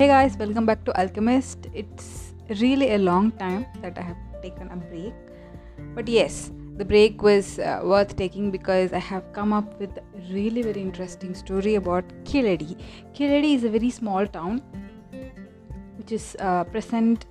[0.00, 1.66] Hey guys, welcome back to Alchemist.
[1.74, 5.12] It's really a long time that I have taken a break.
[5.94, 10.02] But yes, the break was uh, worth taking because I have come up with a
[10.32, 12.78] really very interesting story about Keezhadi.
[13.12, 14.62] Keezhadi is a very small town
[15.98, 17.26] which is uh, present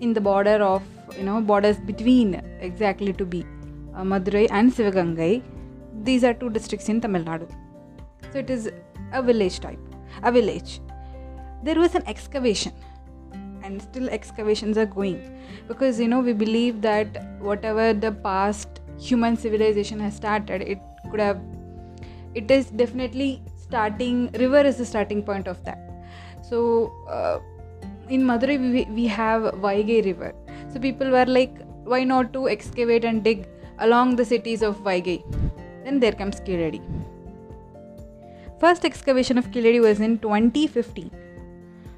[0.00, 0.82] in the border of
[1.16, 3.46] you know borders between exactly to be
[3.96, 5.42] uh, Madurai and Sivagangai.
[6.02, 7.50] These are two districts in Tamil Nadu.
[8.34, 8.70] So it is
[9.14, 9.80] a village type,
[10.22, 10.82] a village.
[11.62, 12.72] There was an excavation,
[13.62, 15.18] and still excavations are going
[15.68, 20.80] because you know we believe that whatever the past human civilization has started, it
[21.10, 21.40] could have,
[22.34, 24.30] it is definitely starting.
[24.32, 25.78] River is the starting point of that.
[26.42, 27.38] So uh,
[28.08, 30.34] in Madurai we, we have Vaigai River.
[30.72, 31.54] So people were like,
[31.84, 35.22] why not to excavate and dig along the cities of Vaigai?
[35.84, 36.82] Then there comes Keezhadi.
[38.58, 41.21] First excavation of Keezhadi was in 2015.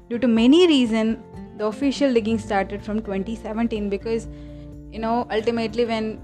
[0.09, 1.17] Due to many reasons,
[1.57, 4.27] the official digging started from 2017 because,
[4.91, 6.21] you know, ultimately when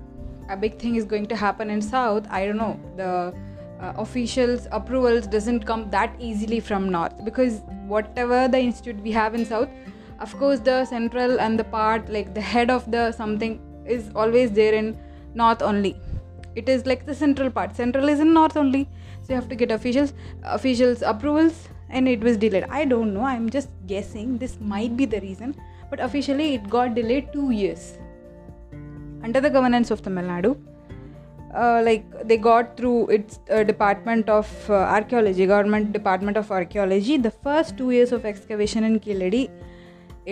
[0.50, 3.34] a big thing is going to happen in South, I don't know, the
[3.82, 9.34] uh, officials approvals doesn't come that easily from North because whatever the institute we have
[9.34, 9.70] in South,
[10.20, 14.52] of course the central and the part like the head of the something is always
[14.52, 14.96] there in
[15.34, 16.00] North only.
[16.56, 17.76] It is like the central part.
[17.76, 18.88] Central is in North only
[19.24, 22.66] so you have to get officials officials approvals and it was delayed.
[22.70, 23.24] I don't know.
[23.24, 24.38] I'm just guessing.
[24.38, 25.56] This might be the reason.
[25.90, 27.98] But officially it got delayed two years.
[29.24, 30.52] Under the governance of tamil nadu
[31.62, 37.18] uh, like they got through its uh, department of uh, archaeology government department of archaeology.
[37.18, 39.44] The first two years of excavation in keezhadi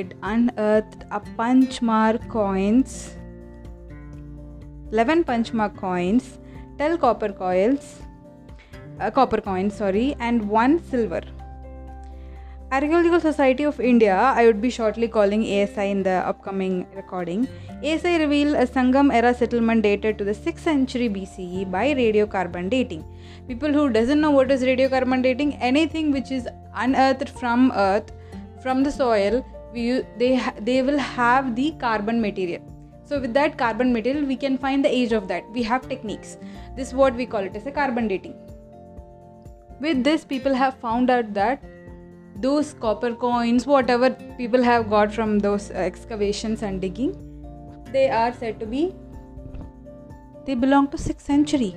[0.02, 2.92] it unearthed a punchmark coins
[4.92, 6.26] 11 punchmark coins
[6.78, 7.88] 10 copper coils
[9.00, 11.22] uh, copper coins, sorry, and one silver.
[12.72, 17.48] Archaeological Society of India, I would be shortly calling ASI in the upcoming recording.
[17.84, 23.04] ASI revealed a Sangam era settlement dated to the 6th century BCE by radiocarbon dating.
[23.48, 28.12] People who doesn't know what is radiocarbon dating, anything which is unearthed from earth,
[28.62, 32.62] from the soil, we, they, they will have the carbon material.
[33.04, 35.44] So with that carbon material, we can find the age of that.
[35.54, 36.38] We have techniques.
[36.76, 38.36] This is what we call it as a carbon dating
[39.80, 41.62] with this people have found out that
[42.42, 47.14] those copper coins whatever people have got from those excavations and digging
[47.94, 48.84] they are said to be
[50.46, 51.76] they belong to 6th century.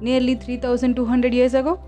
[0.00, 1.80] Nearly 3200 years ago?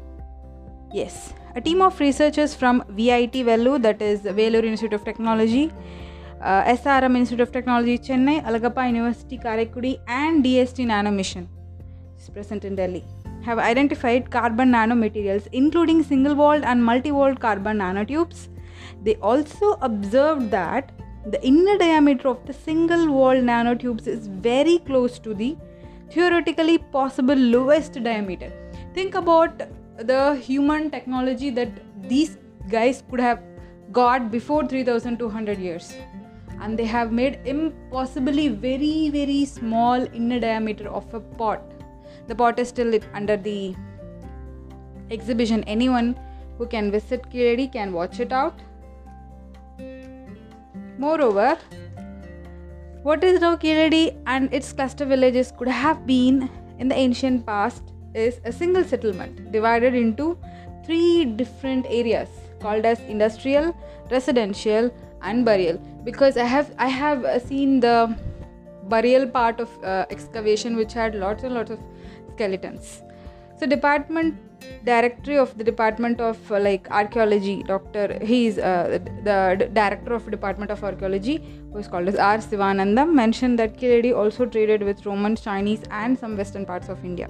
[0.93, 1.33] Yes.
[1.57, 5.73] A team of researchers from vit vellore that is vellore institute of technology
[6.41, 9.93] uh, srm institute of technology chennai alagappa university karaikudi
[10.23, 11.47] and dst nano mission
[12.19, 13.05] is present in delhi
[13.45, 18.49] have identified carbon nanomaterials, including single walled and multi walled carbon nanotubes.
[19.03, 20.93] They also observed that
[21.27, 25.57] the inner diameter of the single walled nanotubes is very close to the
[26.11, 28.53] theoretically possible lowest diameter.
[28.95, 29.63] Think about
[29.99, 31.71] the human technology that
[32.09, 32.37] these
[32.69, 33.41] guys could have
[33.93, 35.95] got before 3200 years
[36.61, 41.84] and they have made impossibly very very small inner diameter of a pot
[42.27, 43.75] the pot is still under the
[45.11, 45.65] exhibition.
[45.65, 46.19] Anyone
[46.59, 48.61] who can visit Keezhadi can watch it out.
[50.99, 51.59] Moreover
[53.03, 56.49] what is now Keezhadi and its cluster villages could have been
[56.79, 60.39] in the ancient past is a single settlement divided into
[60.87, 62.31] three different areas
[62.61, 63.77] called as industrial
[64.11, 64.91] residential
[65.21, 65.77] and burial.
[66.05, 68.17] Because i have i have seen the
[68.85, 71.79] burial part of uh, excavation which had lots and lots of
[72.35, 73.03] skeletons.
[73.59, 74.35] So department
[74.85, 80.15] directory of the department of uh, like archaeology dr he is uh, the d- director
[80.15, 81.37] of department of archaeology
[81.73, 82.39] who is called as r.
[82.39, 87.29] Sivananda mentioned that keezhadi also traded with roman chinese and some western parts of india.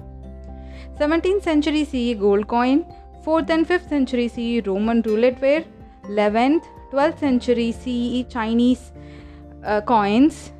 [0.99, 2.85] 17th century ce gold coin
[3.25, 5.63] 4th and 5th century ce roman roulette ware
[6.09, 7.97] 11th 12th century ce
[8.35, 8.91] chinese
[9.63, 10.51] uh, coins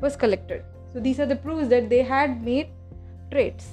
[0.00, 0.62] was collected.
[0.92, 2.68] So these are the proofs that they had made
[3.30, 3.66] trades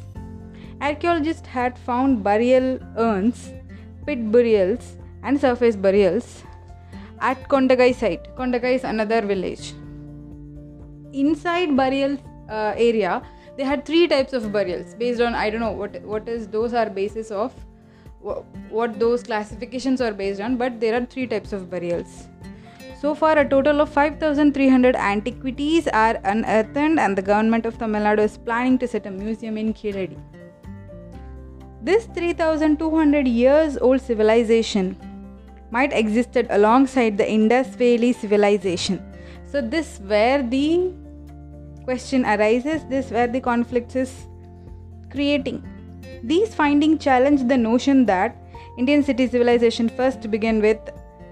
[0.82, 3.54] Archaeologists had found burial urns,
[4.08, 6.44] pit burials, and surface burials
[7.20, 8.36] at Kondagai site.
[8.36, 9.74] Kondagai is another village.
[11.14, 12.18] Inside burial
[12.50, 13.22] uh, area,
[13.58, 16.74] they had three types of burials based on I don't know what what is those
[16.74, 17.54] are basis of
[18.70, 22.28] what those classifications are based on, but there are three types of burials.
[23.00, 28.20] So far, a total of 5,300 antiquities are unearthed, and the government of Tamil Nadu
[28.20, 30.20] is planning to set a museum in Keezhadi.
[31.84, 34.96] This 3200 years old civilization
[35.72, 39.02] might existed alongside the Indus Valley civilization.
[39.48, 40.94] So this where the
[41.84, 44.28] question arises, this where the conflict is
[45.10, 45.64] creating.
[46.22, 48.38] These findings challenge the notion that
[48.78, 50.78] Indian city civilization first began with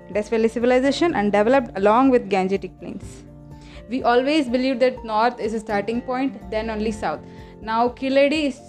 [0.07, 3.24] Indus Valley civilization and developed along with Gangetic plains.
[3.88, 7.19] We always believed that north is a starting point, then only south.
[7.62, 8.60] Now Keezhadi is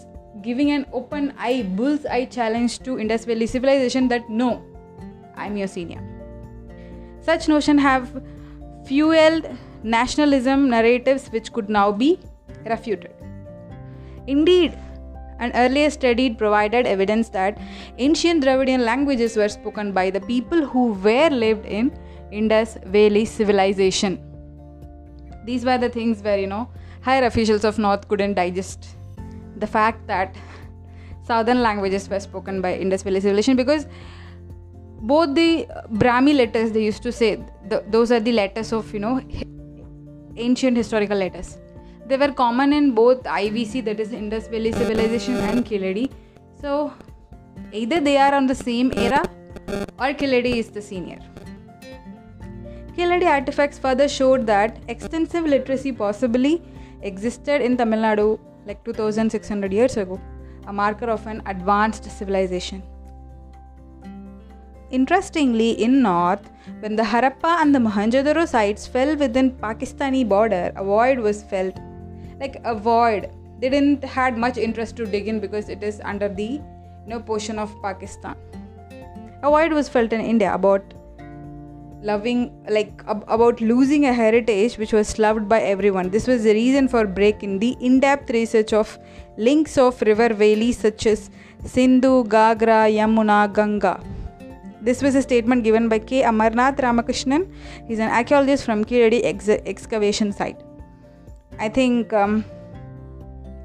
[0.42, 4.62] giving an open eye, bull's eye challenge to Indus Valley civilization that no,
[5.36, 6.02] I'm your senior.
[7.20, 8.22] Such notion have
[8.86, 9.46] fueled
[9.82, 12.18] nationalism narratives which could now be
[12.66, 13.12] refuted.
[14.26, 14.76] Indeed,
[15.38, 17.58] an earlier study provided evidence that
[17.98, 21.90] ancient Dravidian languages were spoken by the people who were lived in
[22.30, 24.18] Indus Valley civilization.
[25.44, 26.68] These were the things where you know
[27.02, 28.96] higher officials of North couldn't digest
[29.60, 30.34] the fact that
[31.30, 33.86] southern languages were spoken by Indus Valley civilization because
[35.14, 37.42] both the Brahmi letters they used to say
[37.88, 39.20] those are the letters of you know
[40.36, 41.58] ancient historical letters
[42.10, 46.10] they were common in both IVC, that is Indus Valley Civilization, and Keezhadi.
[46.60, 46.92] So
[47.72, 49.22] either they are on the same era
[49.96, 51.20] or Keezhadi is the senior.
[52.96, 56.60] Keezhadi artifacts further showed that extensive literacy possibly
[57.02, 60.20] existed in Tamil Nadu like 2600 years ago,
[60.66, 62.82] a marker of an advanced civilization.
[64.90, 70.84] Interestingly, in north, when the Harappa and the Mohenjo-daro sites fell within Pakistani border, a
[70.84, 71.76] void was felt.
[72.40, 73.30] Like a void.
[73.60, 76.62] They didn't had much interest to dig in because it is under the you
[77.06, 78.36] know portion of pakistan.
[79.42, 80.82] A void was felt in india about
[82.02, 86.54] loving like ab- about losing a heritage which was loved by everyone this was the
[86.54, 88.98] reason for break in the in-depth research of
[89.36, 91.28] links of river valleys such as
[91.64, 93.94] sindhu gagra yamuna ganga
[94.82, 96.22] this was a statement given by K.
[96.22, 97.52] Amarnath Ramakrishnan.
[97.86, 100.58] He's an archaeologist from Keezhadi ex- excavation site.
[101.58, 102.46] I think um,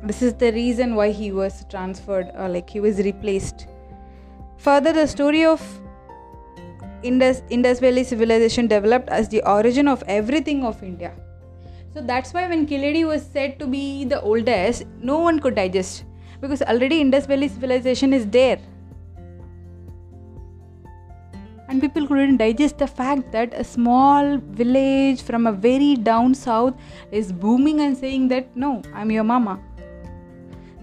[0.03, 3.67] this is the reason why he was transferred, or like he was replaced.
[4.57, 5.61] Further, the story of
[7.05, 11.13] Indus, Indus Valley civilization developed as the origin of everything of India.
[11.93, 16.03] So that's why when Keezhadi was said to be the oldest, no one could digest
[16.41, 18.59] because already Indus Valley civilization is there
[21.67, 26.75] and people couldn't digest the fact that a small village from a very down south
[27.11, 29.59] is booming and saying that no i'm your mama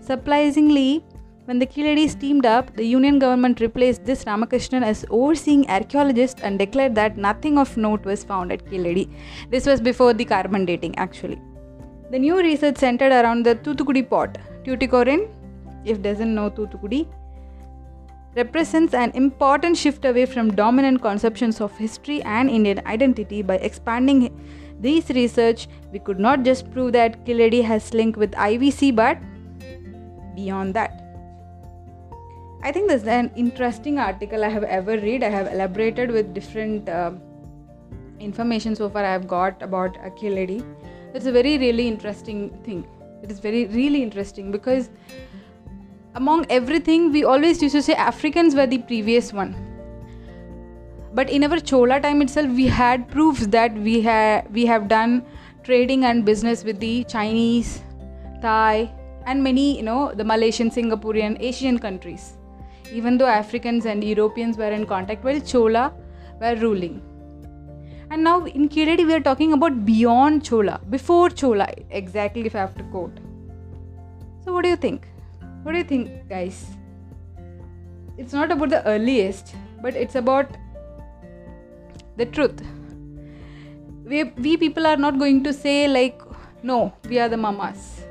[0.01, 1.05] surprisingly
[1.47, 6.59] when the Keezhadis teamed up, the Union government replaced this Ramakrishnan as overseeing archaeologist and
[6.59, 9.11] declared that nothing of note was found at Keezhadi.
[9.51, 11.41] This was before the carbon dating, actually.
[12.11, 14.39] The new research centered around the Thuthukudi pot.
[14.65, 15.29] Tuticorin,
[15.85, 17.09] if doesn't know Thuthukudi,
[18.37, 23.43] represents an important shift away from dominant conceptions of history and Indian identity.
[23.43, 24.31] By expanding
[24.79, 29.19] this research, we could not just prove that Keezhadi has link with IVC, but
[30.37, 31.02] beyond that.
[32.65, 35.25] I think this is an interesting article I have ever read.
[35.25, 37.11] I have elaborated with different uh,
[38.21, 40.65] information so far I have got about Keezhadi.
[41.13, 42.87] It's a very really interesting thing.
[43.21, 44.91] It is very really interesting because
[46.15, 49.57] among everything, we always used to say Africans were the previous one.
[51.15, 55.25] But in our Chola time itself, we had proofs that we have we have done
[55.65, 57.83] trading and business with the Chinese,
[58.41, 58.95] Thai,
[59.27, 62.39] and many you know the Malaysian, Singaporean, Asian countries.
[62.93, 65.93] Even though Africans and Europeans were in contact, while Chola
[66.41, 67.01] were ruling.
[68.11, 72.59] And now in Keezhadi, we are talking about beyond Chola, before Chola, exactly if I
[72.59, 73.19] have to quote.
[74.45, 75.07] So, what do you think?
[75.63, 76.67] What do you think, guys?
[78.19, 80.57] It's not about the earliest, but it's about
[82.17, 82.61] the truth.
[84.05, 86.21] We, we people are not going to say, like,
[86.63, 88.05] no, we are the mamas.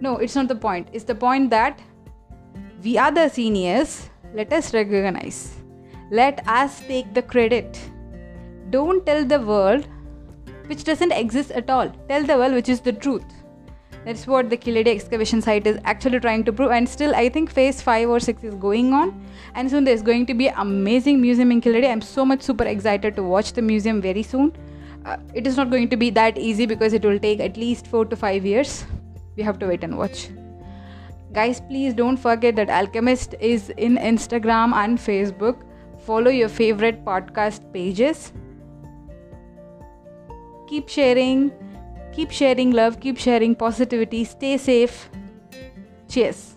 [0.00, 0.88] No, it's not the point.
[0.92, 1.78] It's the point that
[2.82, 4.08] we are the seniors.
[4.34, 5.56] Let us recognize.
[6.10, 7.78] Let us take the credit.
[8.70, 9.86] Don't tell the world
[10.66, 11.90] which doesn't exist at all.
[12.08, 13.24] Tell the world which is the truth.
[14.04, 16.70] That's what the Keezhadi excavation site is actually trying to prove.
[16.72, 19.24] And still, I think phase 5 or 6 is going on.
[19.54, 21.88] And soon there's going to be an amazing museum in Keezhadi.
[21.88, 24.56] I'm so much super excited to watch the museum very soon.
[25.04, 27.86] Uh, it is not going to be that easy because it will take at least
[27.86, 28.84] 4 to 5 years.
[29.36, 30.30] We have to wait and watch.
[31.32, 35.62] Guys, please don't forget that Alchemist is in Instagram and Facebook.
[35.98, 38.32] Follow your favorite podcast pages.
[40.68, 41.52] Keep sharing
[42.12, 44.24] Keep sharing love, keep sharing positivity.
[44.24, 45.08] Stay safe.
[46.08, 46.51] Cheers.